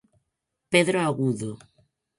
Pedro 0.71 0.97
Agudo. 1.07 1.51